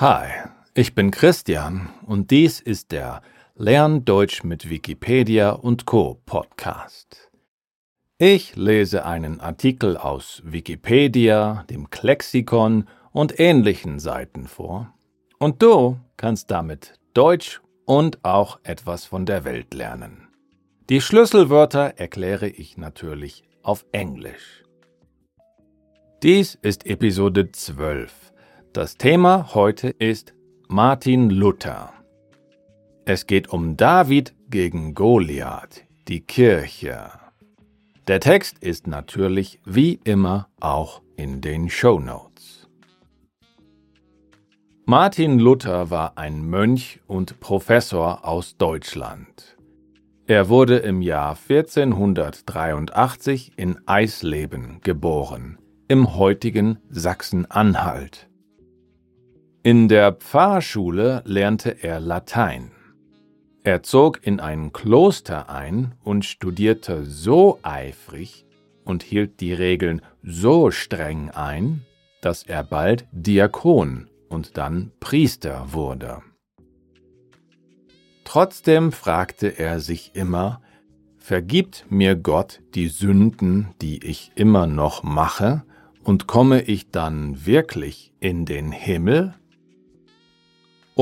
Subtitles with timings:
[0.00, 0.30] Hi,
[0.72, 3.20] ich bin Christian und dies ist der
[3.54, 7.30] Lern Deutsch mit Wikipedia und Co Podcast.
[8.16, 14.94] Ich lese einen Artikel aus Wikipedia, dem Klexikon und ähnlichen Seiten vor
[15.38, 20.28] und du kannst damit Deutsch und auch etwas von der Welt lernen.
[20.88, 24.64] Die Schlüsselwörter erkläre ich natürlich auf Englisch.
[26.22, 28.29] Dies ist Episode 12.
[28.72, 30.32] Das Thema heute ist
[30.68, 31.92] Martin Luther.
[33.04, 37.10] Es geht um David gegen Goliath, die Kirche.
[38.06, 42.68] Der Text ist natürlich wie immer auch in den Show Notes.
[44.84, 49.56] Martin Luther war ein Mönch und Professor aus Deutschland.
[50.28, 55.58] Er wurde im Jahr 1483 in Eisleben geboren
[55.88, 58.29] im heutigen Sachsen-Anhalt.
[59.62, 62.70] In der Pfarrschule lernte er Latein.
[63.62, 68.46] Er zog in ein Kloster ein und studierte so eifrig
[68.86, 71.84] und hielt die Regeln so streng ein,
[72.22, 76.22] dass er bald Diakon und dann Priester wurde.
[78.24, 80.62] Trotzdem fragte er sich immer,
[81.18, 85.64] vergibt mir Gott die Sünden, die ich immer noch mache,
[86.02, 89.34] und komme ich dann wirklich in den Himmel?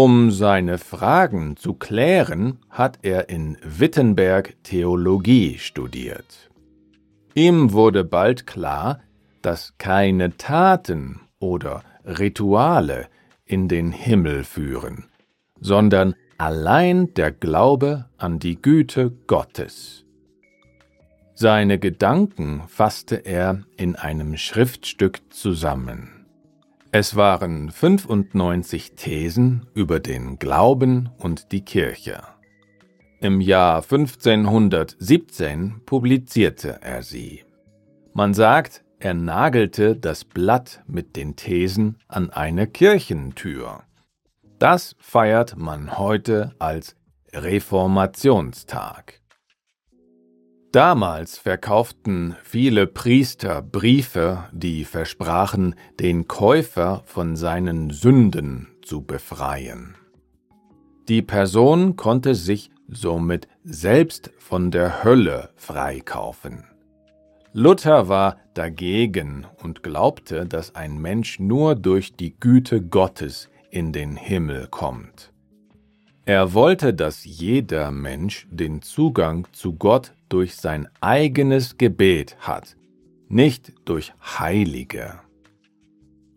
[0.00, 6.50] Um seine Fragen zu klären, hat er in Wittenberg Theologie studiert.
[7.34, 9.00] Ihm wurde bald klar,
[9.42, 13.08] dass keine Taten oder Rituale
[13.44, 15.06] in den Himmel führen,
[15.60, 20.04] sondern allein der Glaube an die Güte Gottes.
[21.34, 26.17] Seine Gedanken fasste er in einem Schriftstück zusammen.
[26.90, 32.22] Es waren 95 Thesen über den Glauben und die Kirche.
[33.20, 37.44] Im Jahr 1517 publizierte er sie.
[38.14, 43.82] Man sagt, er nagelte das Blatt mit den Thesen an eine Kirchentür.
[44.58, 46.96] Das feiert man heute als
[47.34, 49.20] Reformationstag.
[50.72, 59.94] Damals verkauften viele Priester Briefe, die versprachen, den Käufer von seinen Sünden zu befreien.
[61.08, 66.64] Die Person konnte sich somit selbst von der Hölle freikaufen.
[67.54, 74.16] Luther war dagegen und glaubte, dass ein Mensch nur durch die Güte Gottes in den
[74.16, 75.32] Himmel kommt.
[76.28, 82.76] Er wollte, dass jeder Mensch den Zugang zu Gott durch sein eigenes Gebet hat,
[83.30, 85.20] nicht durch Heilige.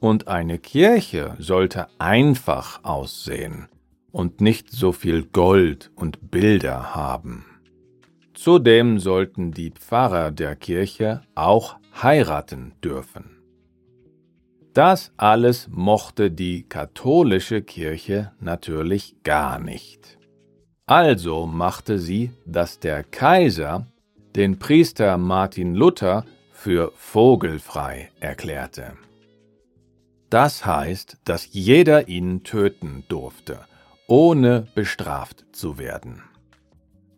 [0.00, 3.68] Und eine Kirche sollte einfach aussehen
[4.10, 7.44] und nicht so viel Gold und Bilder haben.
[8.34, 13.35] Zudem sollten die Pfarrer der Kirche auch heiraten dürfen.
[14.76, 20.18] Das alles mochte die katholische Kirche natürlich gar nicht.
[20.84, 23.86] Also machte sie, dass der Kaiser
[24.34, 28.98] den Priester Martin Luther für vogelfrei erklärte.
[30.28, 33.60] Das heißt, dass jeder ihn töten durfte,
[34.08, 36.22] ohne bestraft zu werden.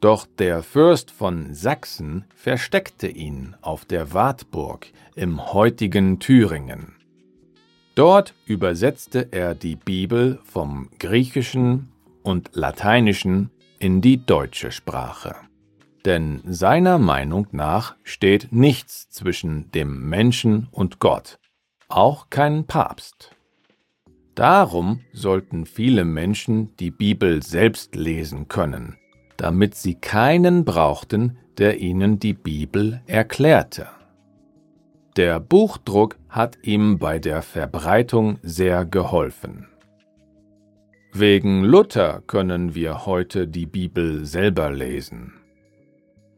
[0.00, 6.93] Doch der Fürst von Sachsen versteckte ihn auf der Wartburg im heutigen Thüringen.
[7.94, 15.36] Dort übersetzte er die Bibel vom Griechischen und Lateinischen in die deutsche Sprache.
[16.04, 21.38] Denn seiner Meinung nach steht nichts zwischen dem Menschen und Gott,
[21.88, 23.30] auch kein Papst.
[24.34, 28.96] Darum sollten viele Menschen die Bibel selbst lesen können,
[29.36, 33.86] damit sie keinen brauchten, der ihnen die Bibel erklärte.
[35.16, 39.68] Der Buchdruck hat ihm bei der Verbreitung sehr geholfen.
[41.12, 45.34] Wegen Luther können wir heute die Bibel selber lesen.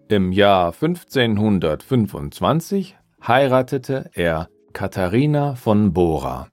[0.08, 6.48] Im Jahr 1525 heiratete er Katharina von Bora,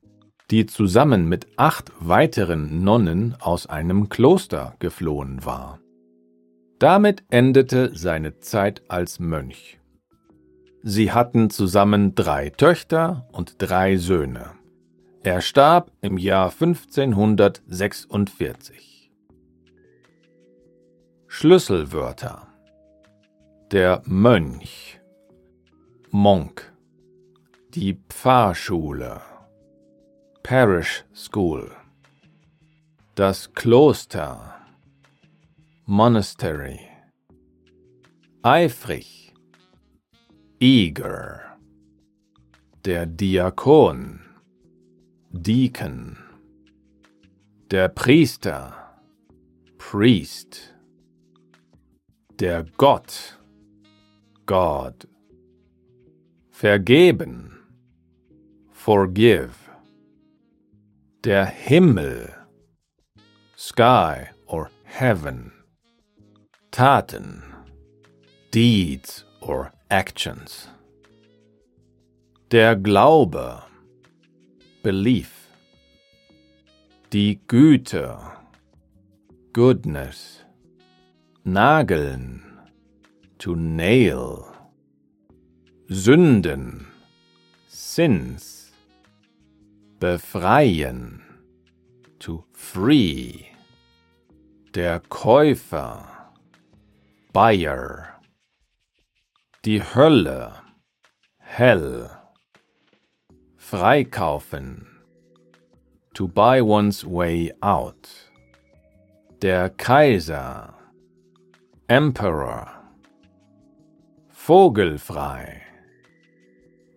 [0.50, 5.82] die zusammen mit acht weiteren Nonnen aus einem Kloster geflohen war.
[6.80, 9.82] Damit endete seine Zeit als Mönch.
[10.86, 14.52] Sie hatten zusammen drei Töchter und drei Söhne.
[15.24, 19.10] Er starb im Jahr 1546.
[21.28, 22.50] Schlüsselwörter
[23.72, 25.00] Der Mönch
[26.12, 26.74] Monk
[27.74, 29.22] Die Pfarrschule
[30.44, 31.72] Parish School
[33.16, 34.56] Das Kloster.
[35.86, 36.82] Monastery.
[38.42, 39.23] Eifrig.
[40.64, 41.42] Eager.
[42.86, 44.22] Der Diakon.
[45.34, 46.16] Deacon.
[47.70, 48.74] Der Priester.
[49.78, 50.74] Priest.
[52.40, 53.38] Der Gott.
[54.46, 55.06] God.
[56.50, 57.60] Vergeben.
[58.72, 59.70] Forgive.
[61.26, 62.34] Der Himmel.
[63.58, 65.52] Sky or heaven.
[66.72, 67.44] Taten.
[68.54, 70.70] Deeds or actions.
[72.50, 73.62] Der Glaube.
[74.82, 75.32] Belief.
[77.12, 78.18] Die Güte.
[79.54, 80.44] Goodness.
[81.44, 82.42] Nageln.
[83.38, 84.46] To nail.
[85.90, 86.88] Sünden.
[87.68, 88.74] Sins.
[90.00, 91.22] Befreien.
[92.18, 93.46] To free.
[94.74, 96.32] Der Käufer.
[97.32, 98.13] Buyer.
[99.66, 100.52] Die Hölle.
[101.38, 102.10] Hell.
[103.56, 104.86] Freikaufen.
[106.16, 108.10] To buy one's way out.
[109.42, 110.74] Der Kaiser.
[111.88, 112.68] Emperor.
[114.28, 115.62] Vogelfrei.